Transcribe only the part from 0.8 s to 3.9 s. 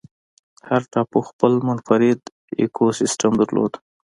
ټاپو خپل منفرد ایکوسیستم درلود.